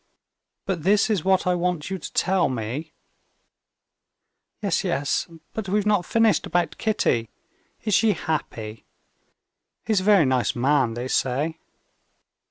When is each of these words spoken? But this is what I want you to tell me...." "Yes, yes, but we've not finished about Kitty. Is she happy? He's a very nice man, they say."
But 0.65 0.81
this 0.81 1.11
is 1.11 1.23
what 1.23 1.45
I 1.45 1.53
want 1.53 1.91
you 1.91 1.99
to 1.99 2.13
tell 2.13 2.49
me...." 2.49 2.91
"Yes, 4.59 4.83
yes, 4.83 5.27
but 5.53 5.69
we've 5.69 5.85
not 5.85 6.07
finished 6.07 6.47
about 6.47 6.79
Kitty. 6.79 7.29
Is 7.83 7.93
she 7.93 8.13
happy? 8.13 8.87
He's 9.85 9.99
a 10.01 10.09
very 10.09 10.25
nice 10.25 10.55
man, 10.55 10.95
they 10.95 11.07
say." 11.07 11.59